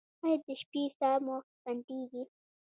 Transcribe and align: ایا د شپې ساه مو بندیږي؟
ایا 0.23 0.35
د 0.45 0.47
شپې 0.61 0.81
ساه 0.97 1.17
مو 1.25 1.35
بندیږي؟ 1.63 2.23